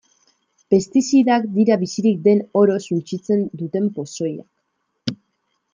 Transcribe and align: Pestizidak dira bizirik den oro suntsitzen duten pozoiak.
Pestizidak 0.73 1.45
dira 1.57 1.77
bizirik 1.83 2.17
den 2.29 2.41
oro 2.63 2.81
suntsitzen 2.87 3.47
duten 3.61 3.95
pozoiak. 3.99 5.17